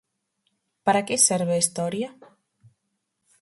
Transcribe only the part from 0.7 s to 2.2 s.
Para que serve a historia?